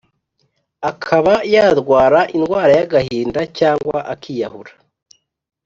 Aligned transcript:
akaba 0.91 1.33
yarwara 1.53 2.19
indwara 2.37 2.71
y’agahinda 2.79 3.41
cyangwa 3.57 3.97
akiyahura. 4.13 4.71